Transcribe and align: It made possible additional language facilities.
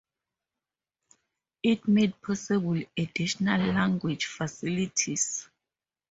It 1.61 1.87
made 1.87 2.19
possible 2.23 2.81
additional 2.97 3.61
language 3.71 4.25
facilities. 4.25 5.47